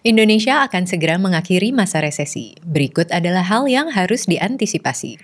[0.00, 2.56] Indonesia akan segera mengakhiri masa resesi.
[2.64, 5.20] Berikut adalah hal yang harus diantisipasi.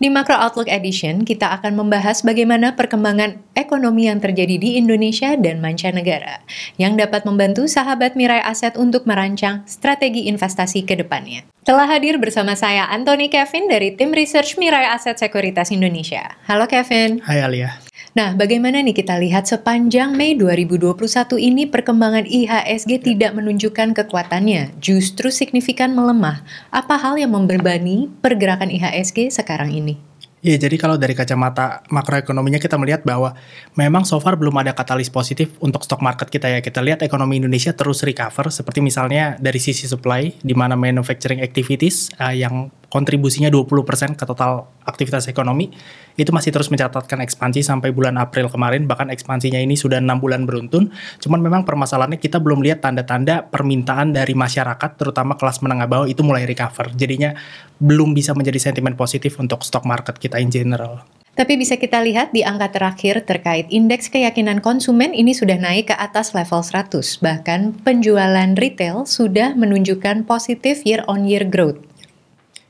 [0.00, 5.60] Di Macro Outlook Edition, kita akan membahas bagaimana perkembangan ekonomi yang terjadi di Indonesia dan
[5.60, 6.40] mancanegara,
[6.80, 11.44] yang dapat membantu sahabat Mirai Aset untuk merancang strategi investasi ke depannya.
[11.68, 16.36] Telah hadir bersama saya Anthony Kevin dari tim research Mirai Aset Sekuritas Indonesia.
[16.48, 17.24] Halo Kevin.
[17.24, 17.83] Hai Alia.
[18.14, 20.94] Nah, bagaimana nih kita lihat sepanjang Mei 2021
[21.34, 26.46] ini perkembangan IHSG tidak menunjukkan kekuatannya, justru signifikan melemah.
[26.70, 29.98] Apa hal yang membebani pergerakan IHSG sekarang ini?
[30.46, 33.34] Iya, jadi kalau dari kacamata makroekonominya kita melihat bahwa
[33.74, 36.62] memang so far belum ada katalis positif untuk stok market kita ya.
[36.62, 42.14] Kita lihat ekonomi Indonesia terus recover seperti misalnya dari sisi supply di mana manufacturing activities
[42.20, 45.74] uh, yang kontribusinya 20% ke total aktivitas ekonomi
[46.14, 50.46] itu masih terus mencatatkan ekspansi sampai bulan April kemarin bahkan ekspansinya ini sudah enam bulan
[50.46, 56.06] beruntun cuman memang permasalahannya kita belum lihat tanda-tanda permintaan dari masyarakat terutama kelas menengah bawah
[56.06, 57.34] itu mulai recover jadinya
[57.82, 61.02] belum bisa menjadi sentimen positif untuk stock market kita in general
[61.34, 65.96] tapi bisa kita lihat di angka terakhir terkait indeks keyakinan konsumen ini sudah naik ke
[65.98, 66.94] atas level 100.
[67.18, 71.82] Bahkan penjualan retail sudah menunjukkan positif year on year growth.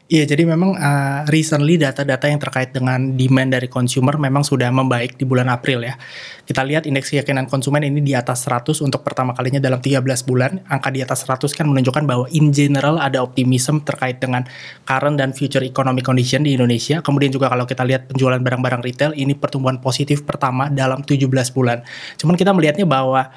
[0.05, 5.17] Iya, jadi memang uh, recently data-data yang terkait dengan demand dari consumer memang sudah membaik
[5.17, 5.97] di bulan April ya.
[6.45, 10.61] Kita lihat indeks keyakinan konsumen ini di atas 100 untuk pertama kalinya dalam 13 bulan.
[10.69, 14.45] Angka di atas 100 kan menunjukkan bahwa in general ada optimism terkait dengan
[14.85, 17.01] current dan future economic condition di Indonesia.
[17.01, 21.81] Kemudian juga kalau kita lihat penjualan barang-barang retail ini pertumbuhan positif pertama dalam 17 bulan.
[22.21, 23.33] Cuman kita melihatnya bahwa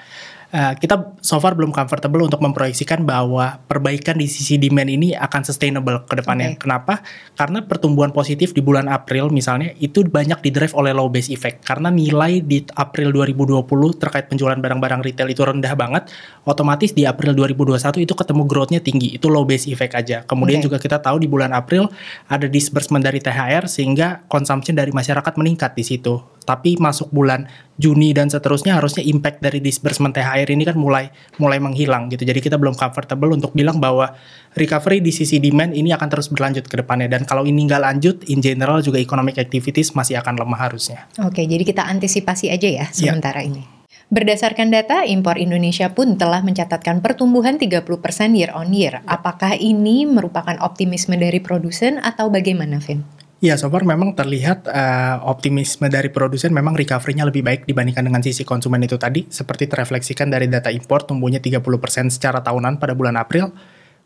[0.53, 5.41] uh, kita so far belum comfortable untuk memproyeksikan bahwa perbaikan di sisi demand ini akan
[5.43, 6.55] sustainable ke depannya.
[6.55, 6.67] Okay.
[6.67, 7.03] Kenapa?
[7.35, 11.63] Karena pertumbuhan positif di bulan April misalnya itu banyak didrive oleh low base effect.
[11.65, 13.63] Karena nilai di April 2020
[13.99, 16.09] terkait penjualan barang-barang retail itu rendah banget,
[16.47, 19.15] otomatis di April 2021 itu ketemu growth-nya tinggi.
[19.15, 20.23] Itu low base effect aja.
[20.23, 20.65] Kemudian okay.
[20.71, 21.89] juga kita tahu di bulan April
[22.27, 26.36] ada disbursement dari THR sehingga consumption dari masyarakat meningkat di situ.
[26.47, 27.43] Tapi masuk bulan
[27.75, 32.23] Juni dan seterusnya harusnya impact dari disbursement THR ini kan mulai mulai menghilang gitu.
[32.23, 34.15] Jadi kita belum comfortable untuk bilang bahwa
[34.55, 38.15] recovery di sisi demand ini akan terus berlanjut ke depannya dan kalau ini nggak lanjut
[38.31, 41.05] in general juga economic activities masih akan lemah harusnya.
[41.21, 42.89] Oke, jadi kita antisipasi aja ya iya.
[42.89, 43.51] sementara yeah.
[43.51, 43.63] ini.
[44.07, 47.83] Berdasarkan data, impor Indonesia pun telah mencatatkan pertumbuhan 30%
[48.39, 49.03] year on year.
[49.03, 53.03] Apakah ini merupakan optimisme dari produsen atau bagaimana, Vin?
[53.37, 58.25] Ya, so far memang terlihat uh, optimisme dari produsen memang recovery-nya lebih baik dibandingkan dengan
[58.25, 61.61] sisi konsumen itu tadi, seperti terefleksikan dari data impor tumbuhnya 30%
[62.09, 63.53] secara tahunan pada bulan April.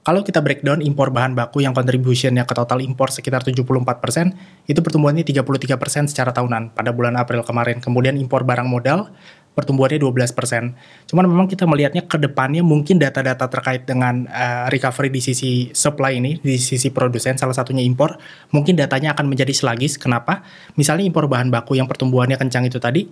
[0.03, 5.24] Kalau kita breakdown impor bahan baku yang contribution-nya ke total impor sekitar 74%, itu pertumbuhannya
[5.24, 7.80] 33% secara tahunan pada bulan April kemarin.
[7.80, 9.16] Kemudian impor barang modal
[9.51, 11.12] pertumbuhannya 12%.
[11.12, 16.16] Cuman memang kita melihatnya ke depannya mungkin data-data terkait dengan uh, recovery di sisi supply
[16.23, 18.16] ini, di sisi produsen, salah satunya impor,
[18.56, 20.00] mungkin datanya akan menjadi selagis.
[20.00, 20.47] Kenapa?
[20.79, 23.12] Misalnya impor bahan baku yang pertumbuhannya kencang itu tadi,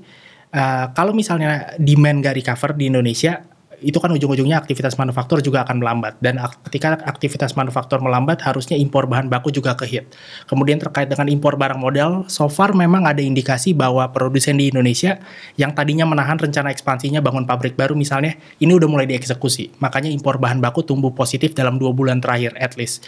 [0.55, 3.43] uh, kalau misalnya demand gak recover di Indonesia,
[3.79, 9.07] itu kan ujung-ujungnya aktivitas manufaktur juga akan melambat dan ketika aktivitas manufaktur melambat harusnya impor
[9.07, 10.11] bahan baku juga ke hit.
[10.45, 15.19] Kemudian terkait dengan impor barang modal, so far memang ada indikasi bahwa produsen di Indonesia
[15.55, 19.79] yang tadinya menahan rencana ekspansinya bangun pabrik baru misalnya, ini udah mulai dieksekusi.
[19.79, 23.07] Makanya impor bahan baku tumbuh positif dalam dua bulan terakhir at least.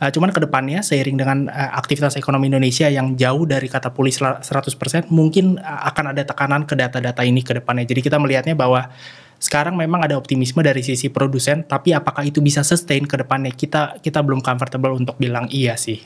[0.00, 4.12] Uh, cuman ke depannya seiring dengan uh, aktivitas ekonomi Indonesia yang jauh dari kata pulih
[4.12, 4.40] 100%,
[5.12, 7.84] mungkin uh, akan ada tekanan ke data-data ini ke depannya.
[7.84, 8.88] Jadi kita melihatnya bahwa
[9.40, 13.56] sekarang memang ada optimisme dari sisi produsen, tapi apakah itu bisa sustain ke depannya?
[13.56, 16.04] Kita kita belum comfortable untuk bilang iya sih.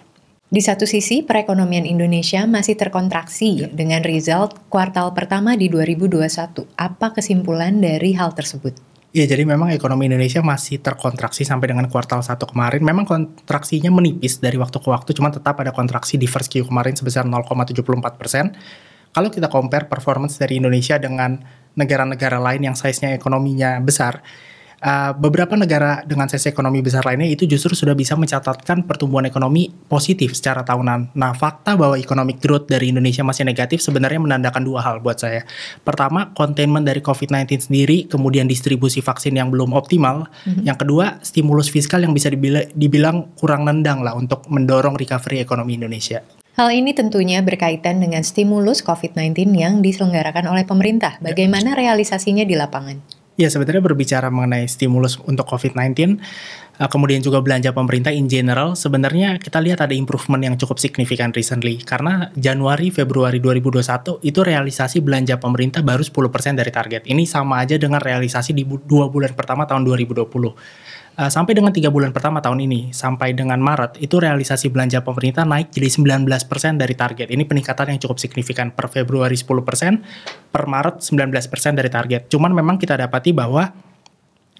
[0.55, 3.69] Di satu sisi, perekonomian Indonesia masih terkontraksi ya.
[3.75, 6.78] dengan result kuartal pertama di 2021.
[6.78, 8.78] Apa kesimpulan dari hal tersebut?
[9.11, 12.83] Iya, jadi memang ekonomi Indonesia masih terkontraksi sampai dengan kuartal 1 kemarin.
[12.87, 16.95] Memang kontraksinya menipis dari waktu ke waktu, cuma tetap ada kontraksi di first Q kemarin
[16.95, 18.55] sebesar 0,74 persen.
[19.14, 21.38] Kalau kita compare performance dari Indonesia dengan
[21.78, 24.27] negara-negara lain yang size-nya ekonominya besar,
[24.84, 29.72] uh, beberapa negara dengan size ekonomi besar lainnya itu justru sudah bisa mencatatkan pertumbuhan ekonomi
[29.89, 31.16] positif secara tahunan.
[31.16, 35.48] Nah, fakta bahwa economic growth dari Indonesia masih negatif sebenarnya menandakan dua hal buat saya.
[35.83, 40.28] Pertama, containment dari COVID-19 sendiri, kemudian distribusi vaksin yang belum optimal.
[40.44, 40.65] Mm-hmm.
[40.68, 45.80] Yang kedua, stimulus fiskal yang bisa dibilang, dibilang kurang nendang lah untuk mendorong recovery ekonomi
[45.80, 46.43] Indonesia.
[46.54, 51.18] Hal ini tentunya berkaitan dengan stimulus COVID-19 yang diselenggarakan oleh pemerintah.
[51.18, 51.34] Ya.
[51.34, 53.03] Bagaimana realisasinya di lapangan?
[53.34, 56.22] Ya sebenarnya berbicara mengenai stimulus untuk COVID-19,
[56.78, 61.34] uh, kemudian juga belanja pemerintah in general, sebenarnya kita lihat ada improvement yang cukup signifikan
[61.34, 61.83] recently.
[61.83, 67.03] Karena Januari, Februari 2021 itu realisasi belanja pemerintah baru 10% dari target.
[67.10, 70.22] Ini sama aja dengan realisasi di dua bulan pertama tahun 2020.
[71.15, 75.47] Uh, sampai dengan tiga bulan pertama tahun ini, sampai dengan Maret, itu realisasi belanja pemerintah
[75.47, 76.27] naik jadi 19%
[76.75, 77.31] dari target.
[77.31, 78.75] Ini peningkatan yang cukup signifikan.
[78.75, 82.27] Per Februari 10%, per Maret 19% dari target.
[82.27, 83.71] Cuman memang kita dapati bahwa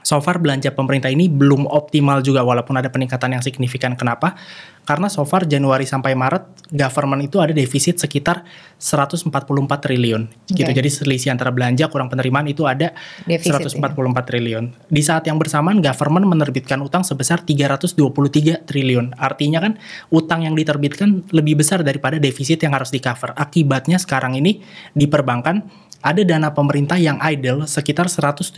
[0.05, 3.97] so far belanja pemerintah ini belum optimal juga walaupun ada peningkatan yang signifikan.
[3.97, 4.37] Kenapa?
[4.85, 8.45] Karena so far Januari sampai Maret government itu ada defisit sekitar
[8.77, 9.33] 144
[9.81, 10.61] triliun okay.
[10.61, 10.71] gitu.
[10.77, 12.93] Jadi selisih antara belanja kurang penerimaan itu ada
[13.25, 14.21] defisit, 144 ya.
[14.29, 14.65] triliun.
[14.93, 19.17] Di saat yang bersamaan government menerbitkan utang sebesar 323 triliun.
[19.17, 19.81] Artinya kan
[20.13, 23.33] utang yang diterbitkan lebih besar daripada defisit yang harus di cover.
[23.41, 24.61] Akibatnya sekarang ini
[24.93, 25.65] di perbankan
[26.05, 28.53] ada dana pemerintah yang idle sekitar 179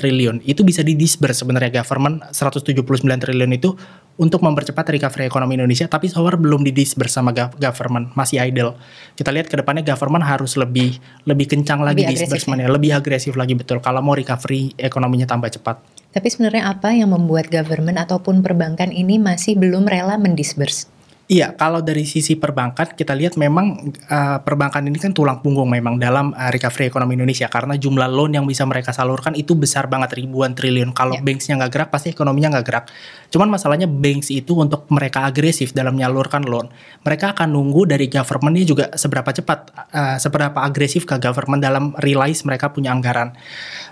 [0.00, 0.40] triliun.
[0.48, 3.76] Itu bisa di disburse sebenarnya government 179 triliun itu
[4.16, 8.80] untuk mempercepat recovery ekonomi Indonesia, tapi so far belum di disburse sama government, masih idle.
[9.12, 10.96] Kita lihat ke depannya government harus lebih
[11.28, 15.52] lebih kencang lagi lebih disbursement ya, lebih agresif lagi betul kalau mau recovery ekonominya tambah
[15.52, 16.00] cepat.
[16.10, 20.99] Tapi sebenarnya apa yang membuat government ataupun perbankan ini masih belum rela mendisburse?
[21.30, 25.94] Iya, kalau dari sisi perbankan kita lihat memang uh, perbankan ini kan tulang punggung memang
[25.94, 30.18] dalam uh, recovery ekonomi Indonesia karena jumlah loan yang bisa mereka salurkan itu besar banget
[30.18, 30.90] ribuan triliun.
[30.90, 31.22] Kalau yeah.
[31.22, 32.84] banksnya nggak gerak pasti ekonominya nggak gerak.
[33.30, 36.66] Cuman masalahnya banks itu untuk mereka agresif dalam menyalurkan loan,
[37.06, 42.42] mereka akan nunggu dari governmentnya juga seberapa cepat, uh, seberapa agresif ke government dalam realize
[42.42, 43.38] mereka punya anggaran.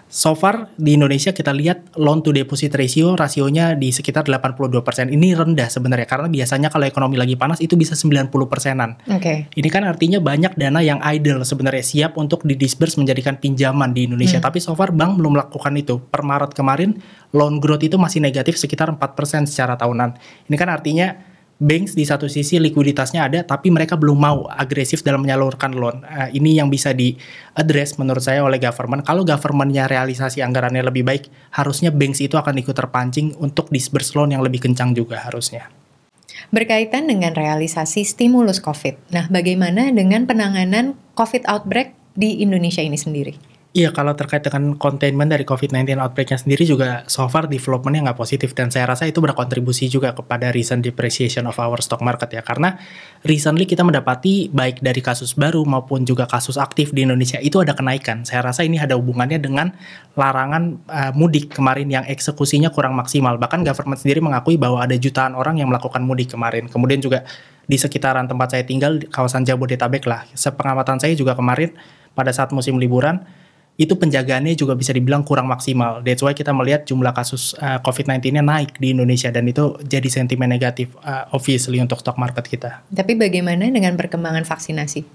[0.09, 5.13] So far di Indonesia kita lihat loan to deposit ratio rasionya di sekitar 82%.
[5.13, 8.97] Ini rendah sebenarnya karena biasanya kalau ekonomi lagi panas itu bisa 90 persenan.
[9.05, 9.21] Oke.
[9.21, 9.39] Okay.
[9.53, 14.41] Ini kan artinya banyak dana yang idle sebenarnya siap untuk didisburse menjadikan pinjaman di Indonesia.
[14.41, 14.49] Hmm.
[14.49, 16.01] Tapi so far bank belum melakukan itu.
[16.01, 16.97] Per Maret kemarin
[17.37, 20.17] loan growth itu masih negatif sekitar 4% secara tahunan.
[20.49, 25.27] Ini kan artinya banks di satu sisi likuiditasnya ada tapi mereka belum mau agresif dalam
[25.27, 26.07] menyalurkan loan.
[26.07, 27.19] Uh, ini yang bisa di
[27.59, 29.03] address menurut saya oleh government.
[29.03, 31.27] Kalau governmentnya realisasi anggarannya lebih baik,
[31.59, 35.67] harusnya banks itu akan ikut terpancing untuk disburse loan yang lebih kencang juga harusnya.
[36.55, 39.11] Berkaitan dengan realisasi stimulus COVID.
[39.11, 43.58] Nah, bagaimana dengan penanganan COVID outbreak di Indonesia ini sendiri?
[43.77, 48.57] Iya, kalau terkait dengan containment dari COVID-19 outbreak-nya sendiri juga so far development-nya nggak positif
[48.57, 52.81] dan saya rasa itu berkontribusi juga kepada recent depreciation of our stock market ya karena
[53.29, 57.77] recently kita mendapati baik dari kasus baru maupun juga kasus aktif di Indonesia itu ada
[57.77, 58.25] kenaikan.
[58.25, 59.77] Saya rasa ini ada hubungannya dengan
[60.17, 63.37] larangan uh, mudik kemarin yang eksekusinya kurang maksimal.
[63.37, 66.73] Bahkan government sendiri mengakui bahwa ada jutaan orang yang melakukan mudik kemarin.
[66.73, 67.29] Kemudian juga
[67.69, 70.25] di sekitaran tempat saya tinggal kawasan Jabodetabek lah.
[70.33, 71.77] Sepengamatan saya juga kemarin
[72.17, 73.21] pada saat musim liburan
[73.79, 76.03] itu penjagaannya juga bisa dibilang kurang maksimal.
[76.03, 80.51] That's why kita melihat jumlah kasus uh, COVID-19-nya naik di Indonesia dan itu jadi sentimen
[80.51, 82.83] negatif uh, obviously untuk stock market kita.
[82.91, 85.07] Tapi bagaimana dengan perkembangan vaksinasi?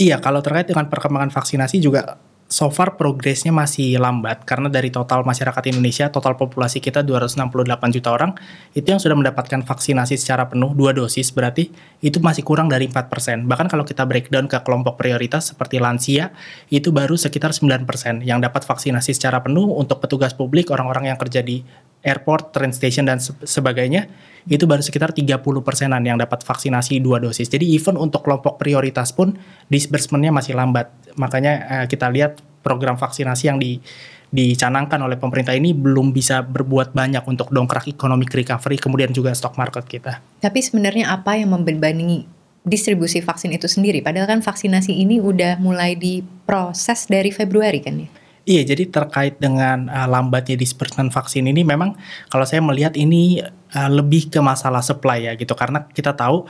[0.00, 2.16] Iya, kalau terkait dengan perkembangan vaksinasi juga
[2.46, 7.42] so far progresnya masih lambat karena dari total masyarakat Indonesia, total populasi kita 268
[7.90, 8.38] juta orang,
[8.70, 13.50] itu yang sudah mendapatkan vaksinasi secara penuh, dua dosis berarti itu masih kurang dari 4%.
[13.50, 16.30] Bahkan kalau kita breakdown ke kelompok prioritas seperti lansia,
[16.70, 21.42] itu baru sekitar 9% yang dapat vaksinasi secara penuh untuk petugas publik, orang-orang yang kerja
[21.42, 21.66] di
[22.06, 24.06] airport, train station, dan sebagainya,
[24.46, 27.50] itu baru sekitar 30 persenan yang dapat vaksinasi dua dosis.
[27.50, 29.34] Jadi even untuk kelompok prioritas pun
[29.66, 30.94] disbursementnya masih lambat.
[31.18, 33.82] Makanya uh, kita lihat program vaksinasi yang di
[34.26, 39.54] dicanangkan oleh pemerintah ini belum bisa berbuat banyak untuk dongkrak ekonomi recovery kemudian juga stock
[39.54, 40.18] market kita.
[40.42, 42.26] Tapi sebenarnya apa yang membebani
[42.66, 44.02] distribusi vaksin itu sendiri?
[44.02, 48.10] Padahal kan vaksinasi ini udah mulai diproses dari Februari kan ya?
[48.46, 51.98] Iya, jadi terkait dengan uh, lambatnya disbursement vaksin ini memang
[52.30, 53.42] kalau saya melihat ini
[53.74, 55.50] uh, lebih ke masalah supply ya gitu.
[55.58, 56.46] Karena kita tahu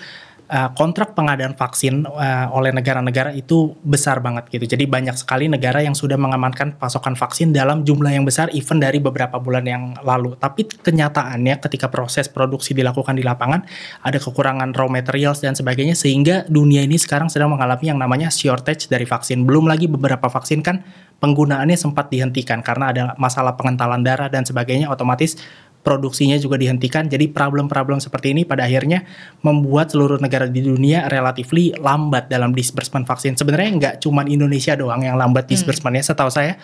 [0.51, 4.65] uh, kontrak pengadaan vaksin uh, oleh negara-negara itu besar banget gitu.
[4.67, 9.03] Jadi banyak sekali negara yang sudah mengamankan pasokan vaksin dalam jumlah yang besar even dari
[9.03, 10.35] beberapa bulan yang lalu.
[10.39, 13.67] Tapi kenyataannya ketika proses produksi dilakukan di lapangan
[14.03, 18.87] ada kekurangan raw materials dan sebagainya sehingga dunia ini sekarang sedang mengalami yang namanya shortage
[18.91, 19.43] dari vaksin.
[19.43, 20.83] Belum lagi beberapa vaksin kan
[21.17, 25.41] penggunaannya sempat dihentikan karena ada masalah pengentalan darah dan sebagainya otomatis
[25.87, 27.07] produksinya juga dihentikan.
[27.07, 29.07] Jadi problem-problem seperti ini pada akhirnya
[29.47, 33.39] membuat seluruh negara di dunia relatifly lambat dalam disbursement vaksin.
[33.39, 35.53] Sebenarnya nggak cuma Indonesia doang yang lambat hmm.
[35.55, 36.03] disbursementnya.
[36.03, 36.11] Hmm.
[36.11, 36.59] Setahu saya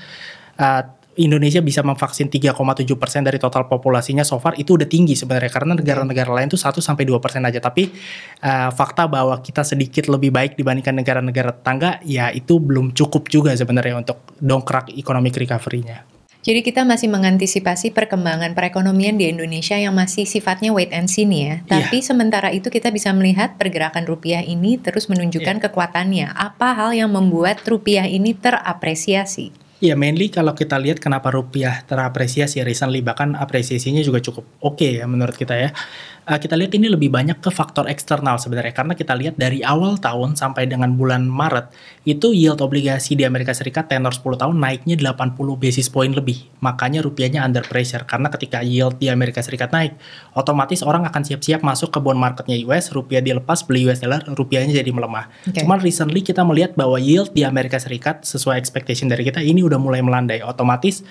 [0.58, 2.56] uh, Indonesia bisa memvaksin 3,7
[2.96, 6.80] persen dari total populasinya so far itu udah tinggi sebenarnya karena negara-negara lain tuh 1
[6.80, 7.92] sampai 2 persen aja tapi
[8.40, 13.52] uh, fakta bahwa kita sedikit lebih baik dibandingkan negara-negara tetangga ya itu belum cukup juga
[13.52, 16.11] sebenarnya untuk dongkrak ekonomi recovery-nya.
[16.42, 21.42] Jadi kita masih mengantisipasi perkembangan perekonomian di Indonesia yang masih sifatnya wait and see nih
[21.46, 21.56] ya.
[21.78, 22.06] Tapi yeah.
[22.10, 25.64] sementara itu kita bisa melihat pergerakan rupiah ini terus menunjukkan yeah.
[25.70, 26.26] kekuatannya.
[26.34, 29.54] Apa hal yang membuat rupiah ini terapresiasi?
[29.82, 35.02] Ya, mainly kalau kita lihat kenapa rupiah terapresiasi recently, bahkan apresiasinya juga cukup oke okay
[35.02, 35.74] ya menurut kita ya.
[36.22, 39.98] Uh, kita lihat ini lebih banyak ke faktor eksternal sebenarnya, karena kita lihat dari awal
[39.98, 41.74] tahun sampai dengan bulan Maret,
[42.06, 46.46] itu yield obligasi di Amerika Serikat tenor 10 tahun naiknya 80 basis point lebih.
[46.62, 49.98] Makanya rupiahnya under pressure, karena ketika yield di Amerika Serikat naik,
[50.38, 54.78] otomatis orang akan siap-siap masuk ke bond marketnya US, rupiah dilepas, beli US dollar, rupiahnya
[54.78, 55.26] jadi melemah.
[55.50, 55.66] Okay.
[55.66, 59.82] Cuman recently kita melihat bahwa yield di Amerika Serikat sesuai expectation dari kita ini udah
[59.82, 60.38] mulai melandai.
[60.46, 61.02] Otomatis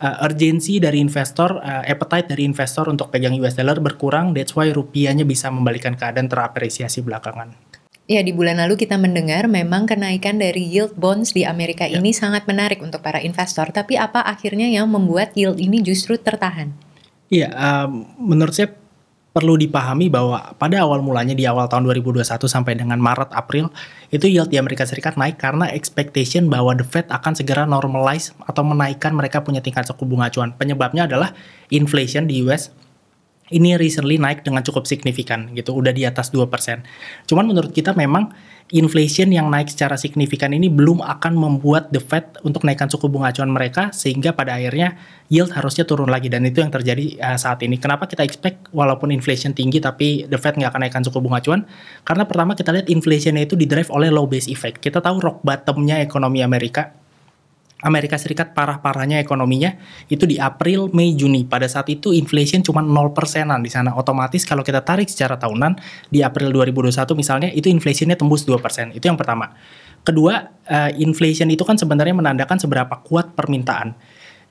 [0.00, 4.36] uh, urgensi dari investor, uh, appetite dari investor untuk pegang US dollar berkurang.
[4.36, 7.52] That's why rupiahnya bisa membalikan keadaan terapresiasi belakangan.
[8.06, 11.98] Ya, di bulan lalu kita mendengar memang kenaikan dari yield bonds di Amerika ya.
[11.98, 13.66] ini sangat menarik untuk para investor.
[13.74, 16.70] Tapi apa akhirnya yang membuat yield ini justru tertahan?
[17.26, 18.70] Iya, um, menurut saya
[19.36, 23.68] perlu dipahami bahwa pada awal mulanya di awal tahun 2021 sampai dengan Maret April
[24.08, 28.64] itu yield di Amerika Serikat naik karena expectation bahwa the Fed akan segera normalize atau
[28.64, 30.56] menaikkan mereka punya tingkat suku bunga acuan.
[30.56, 31.36] Penyebabnya adalah
[31.68, 32.72] inflation di US
[33.54, 36.46] ini recently naik dengan cukup signifikan gitu, udah di atas 2%.
[37.30, 38.34] Cuman menurut kita memang
[38.74, 43.30] inflation yang naik secara signifikan ini belum akan membuat the Fed untuk naikkan suku bunga
[43.30, 44.98] acuan mereka sehingga pada akhirnya
[45.30, 47.78] yield harusnya turun lagi dan itu yang terjadi uh, saat ini.
[47.78, 51.62] Kenapa kita expect walaupun inflation tinggi tapi the Fed nggak akan naikkan suku bunga acuan?
[52.02, 54.82] Karena pertama kita lihat inflationnya itu didrive oleh low base effect.
[54.82, 57.05] Kita tahu rock bottomnya ekonomi Amerika
[57.84, 59.76] Amerika Serikat parah-parahnya ekonominya
[60.08, 61.44] itu di April, Mei, Juni.
[61.44, 63.92] Pada saat itu inflation cuma 0 persenan di sana.
[63.92, 65.76] Otomatis kalau kita tarik secara tahunan
[66.08, 68.96] di April 2021 misalnya itu inflationnya tembus 2 persen.
[68.96, 69.52] Itu yang pertama.
[70.06, 73.92] Kedua, uh, inflation itu kan sebenarnya menandakan seberapa kuat permintaan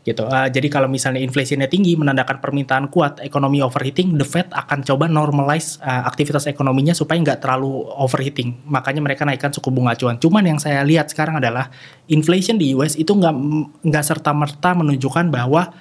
[0.05, 0.23] gitu.
[0.29, 5.09] Uh, jadi kalau misalnya inflasinya tinggi menandakan permintaan kuat, ekonomi overheating, the Fed akan coba
[5.09, 8.53] normalize uh, aktivitas ekonominya supaya nggak terlalu overheating.
[8.69, 10.21] Makanya mereka naikkan suku bunga acuan.
[10.21, 11.73] Cuman yang saya lihat sekarang adalah
[12.05, 13.33] inflation di US itu nggak
[13.81, 15.73] nggak serta merta menunjukkan bahwa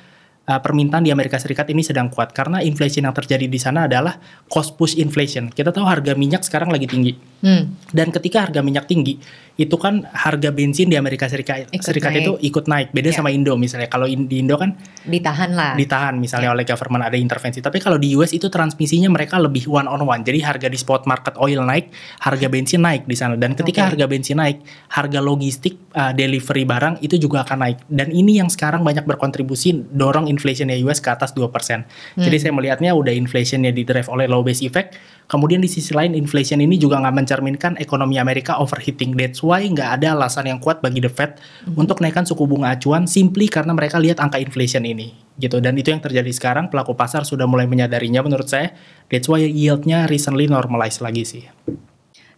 [0.48, 4.16] uh, permintaan di Amerika Serikat ini sedang kuat karena inflation yang terjadi di sana adalah
[4.48, 5.52] cost push inflation.
[5.52, 7.33] Kita tahu harga minyak sekarang lagi tinggi.
[7.44, 7.76] Hmm.
[7.92, 9.20] Dan ketika harga minyak tinggi,
[9.54, 12.22] itu kan harga bensin di Amerika Serikat ikut Serikat naik.
[12.26, 12.88] itu ikut naik.
[12.90, 13.18] Beda yeah.
[13.20, 13.86] sama Indo misalnya.
[13.86, 14.74] Kalau di Indo kan
[15.06, 15.78] ditahan lah.
[15.78, 16.56] Ditahan misalnya yeah.
[16.58, 17.62] oleh government ada intervensi.
[17.62, 20.26] Tapi kalau di US itu transmisinya mereka lebih one on one.
[20.26, 23.38] Jadi harga di spot market oil naik, harga bensin naik di sana.
[23.38, 23.88] Dan ketika okay.
[23.94, 24.58] harga bensin naik,
[24.90, 27.78] harga logistik uh, delivery barang itu juga akan naik.
[27.86, 31.46] Dan ini yang sekarang banyak berkontribusi dorong inflationnya US ke atas 2%.
[31.46, 31.84] Hmm.
[32.18, 34.98] Jadi saya melihatnya udah inflationnya di drive oleh low base effect.
[35.24, 39.16] Kemudian di sisi lain inflation ini juga nggak mencerminkan ekonomi Amerika overheating.
[39.16, 41.80] That's why nggak ada alasan yang kuat bagi the Fed mm-hmm.
[41.80, 45.90] untuk naikkan suku bunga acuan simply karena mereka lihat angka inflation ini gitu dan itu
[45.90, 48.70] yang terjadi sekarang pelaku pasar sudah mulai menyadarinya menurut saya
[49.10, 51.44] that's why yieldnya recently normalize lagi sih.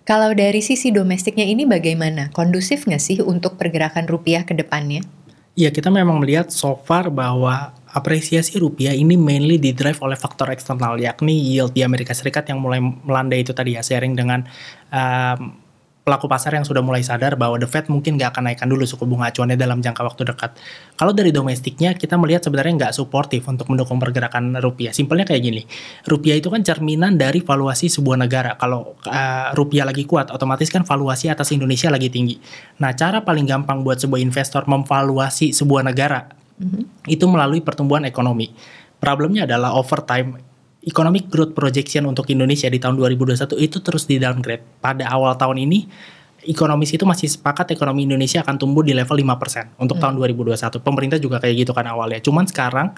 [0.06, 2.30] Kalau dari sisi domestiknya ini bagaimana?
[2.30, 5.02] Kondusif nggak sih untuk pergerakan rupiah ke depannya?
[5.58, 10.52] Iya, kita memang melihat so far bahwa apresiasi rupiah ini mainly di drive oleh faktor
[10.52, 14.44] eksternal, yakni yield di Amerika Serikat yang mulai melandai itu tadi ya, sharing dengan
[14.92, 15.64] um,
[16.06, 19.02] pelaku pasar yang sudah mulai sadar bahwa The Fed mungkin nggak akan naikkan dulu suku
[19.10, 20.54] bunga acuannya dalam jangka waktu dekat.
[20.94, 24.94] Kalau dari domestiknya, kita melihat sebenarnya nggak suportif untuk mendukung pergerakan rupiah.
[24.94, 25.66] Simpelnya kayak gini,
[26.06, 28.54] rupiah itu kan cerminan dari valuasi sebuah negara.
[28.54, 32.38] Kalau uh, rupiah lagi kuat, otomatis kan valuasi atas Indonesia lagi tinggi.
[32.78, 36.30] Nah, cara paling gampang buat sebuah investor memvaluasi sebuah negara,
[36.62, 36.95] mm-hmm.
[37.06, 38.52] Itu melalui pertumbuhan ekonomi.
[38.98, 40.38] Problemnya adalah over time
[40.86, 44.62] economic growth projection untuk Indonesia di tahun 2021 itu terus di downgrade.
[44.78, 45.90] Pada awal tahun ini
[46.46, 50.02] ekonomis itu masih sepakat ekonomi Indonesia akan tumbuh di level 5% untuk hmm.
[50.02, 50.78] tahun 2021.
[50.80, 52.22] Pemerintah juga kayak gitu kan awalnya.
[52.22, 52.94] Cuman sekarang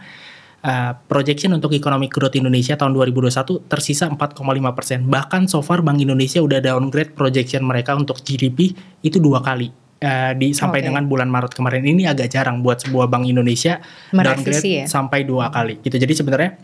[0.63, 5.09] uh, projection untuk economic growth Indonesia tahun 2021 tersisa 4,5%.
[5.09, 9.88] Bahkan so far Bank Indonesia udah downgrade projection mereka untuk GDP itu dua kali.
[9.99, 10.95] Uh, di sampai okay.
[10.95, 13.83] dengan bulan Maret kemarin ini agak jarang buat sebuah bank Indonesia
[14.15, 14.85] Merevisi downgrade ya?
[14.87, 15.99] sampai dua kali gitu.
[15.99, 16.55] Jadi sebenarnya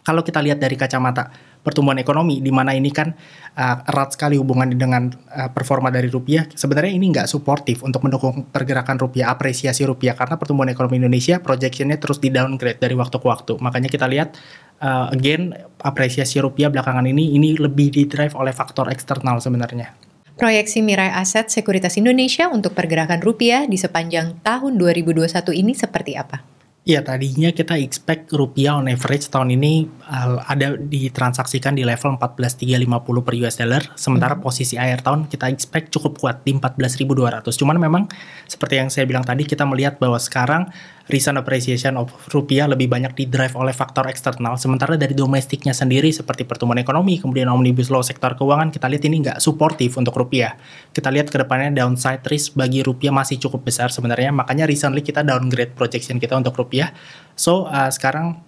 [0.00, 1.28] kalau kita lihat dari kacamata
[1.60, 3.12] pertumbuhan ekonomi, di mana ini kan
[3.52, 8.48] uh, erat sekali hubungan dengan uh, performa dari rupiah, sebenarnya ini nggak suportif untuk mendukung
[8.48, 13.26] pergerakan rupiah, apresiasi rupiah, karena pertumbuhan ekonomi Indonesia projectionnya terus di downgrade dari waktu ke
[13.28, 13.52] waktu.
[13.60, 14.40] Makanya kita lihat,
[14.80, 15.52] uh, again,
[15.84, 20.09] apresiasi rupiah belakangan ini, ini lebih di drive oleh faktor eksternal sebenarnya.
[20.40, 26.40] Proyeksi Mirai Aset Sekuritas Indonesia untuk pergerakan rupiah di sepanjang tahun 2021 ini seperti apa?
[26.88, 33.20] Ya tadinya kita expect rupiah on average tahun ini uh, ada ditransaksikan di level 14.350
[33.20, 33.82] per US dollar.
[34.00, 34.40] Sementara hmm.
[34.40, 37.44] posisi akhir tahun kita expect cukup kuat di 14.200.
[37.44, 38.08] Cuman memang
[38.48, 40.72] seperti yang saya bilang tadi kita melihat bahwa sekarang
[41.10, 46.08] recent appreciation of rupiah lebih banyak di drive oleh faktor eksternal, sementara dari domestiknya sendiri
[46.14, 50.54] seperti pertumbuhan ekonomi, kemudian omnibus law sektor keuangan, kita lihat ini nggak suportif untuk rupiah.
[50.94, 55.26] Kita lihat ke depannya downside risk bagi rupiah masih cukup besar sebenarnya, makanya recently kita
[55.26, 56.94] downgrade projection kita untuk rupiah.
[57.34, 58.40] So, uh, sekarang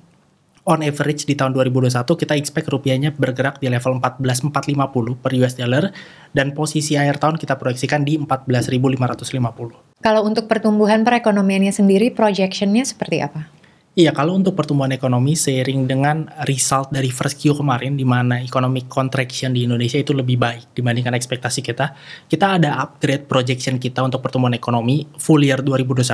[0.62, 5.90] on average di tahun 2021 kita expect rupiahnya bergerak di level 14.450 per US dollar
[6.30, 9.91] dan posisi akhir tahun kita proyeksikan di 14.550.
[10.02, 13.61] Kalau untuk pertumbuhan perekonomiannya sendiri projectionnya seperti apa?
[13.92, 18.88] Iya, kalau untuk pertumbuhan ekonomi seiring dengan result dari first Q kemarin di mana economic
[18.88, 21.92] contraction di Indonesia itu lebih baik dibandingkan ekspektasi kita,
[22.24, 26.08] kita ada upgrade projection kita untuk pertumbuhan ekonomi full year 2021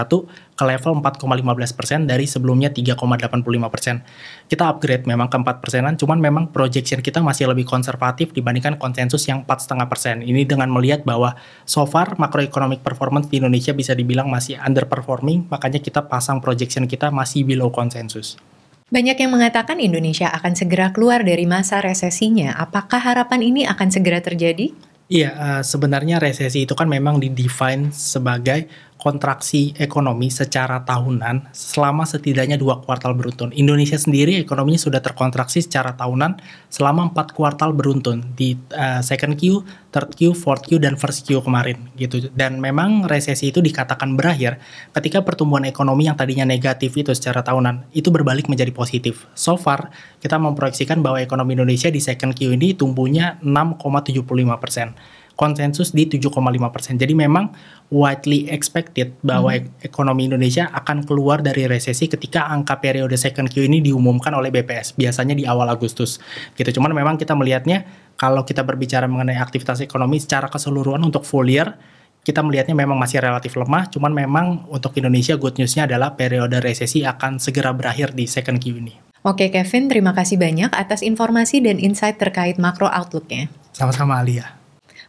[0.58, 4.50] ke level 4,15% dari sebelumnya 3,85%.
[4.50, 9.23] Kita upgrade memang ke 4 persenan, cuman memang projection kita masih lebih konservatif dibandingkan konsensus
[9.30, 10.26] yang 4,5%.
[10.26, 15.78] Ini dengan melihat bahwa so far macroeconomic performance di Indonesia bisa dibilang masih underperforming, makanya
[15.78, 18.41] kita pasang projection kita masih below konsensus.
[18.89, 22.57] Banyak yang mengatakan Indonesia akan segera keluar dari masa resesinya.
[22.57, 24.73] Apakah harapan ini akan segera terjadi?
[25.09, 32.59] Iya, uh, sebenarnya resesi itu kan memang didefine sebagai kontraksi ekonomi secara tahunan selama setidaknya
[32.59, 33.55] dua kuartal beruntun.
[33.55, 39.62] Indonesia sendiri ekonominya sudah terkontraksi secara tahunan selama empat kuartal beruntun di uh, second Q,
[39.95, 42.26] third Q, fourth Q, dan first Q kemarin gitu.
[42.35, 44.59] Dan memang resesi itu dikatakan berakhir
[44.90, 49.31] ketika pertumbuhan ekonomi yang tadinya negatif itu secara tahunan itu berbalik menjadi positif.
[49.38, 54.26] So far kita memproyeksikan bahwa ekonomi Indonesia di second Q ini tumbuhnya 6,75
[54.59, 54.99] persen
[55.38, 56.35] konsensus di 7,5
[56.75, 56.99] persen.
[56.99, 57.54] Jadi memang
[57.95, 59.87] widely expected bahwa hmm.
[59.87, 64.99] ekonomi Indonesia akan keluar dari resesi ketika angka periode second Q ini diumumkan oleh BPS
[64.99, 66.18] biasanya di awal Agustus.
[66.59, 66.75] Gitu.
[66.83, 67.87] Cuman memang kita melihatnya
[68.18, 71.78] kalau kita berbicara mengenai aktivitas ekonomi secara keseluruhan untuk full year
[72.26, 77.00] kita melihatnya memang masih relatif lemah, cuman memang untuk Indonesia good newsnya adalah periode resesi
[77.00, 78.92] akan segera berakhir di second Q ini.
[79.25, 83.49] Oke Kevin, terima kasih banyak atas informasi dan insight terkait makro outlooknya.
[83.73, 84.58] Sama-sama Alia.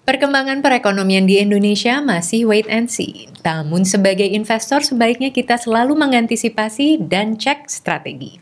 [0.10, 3.30] Perkembangan perekonomian di Indonesia masih wait and see.
[3.46, 8.42] Namun sebagai investor sebaiknya kita selalu mengantisipasi dan cek strategi.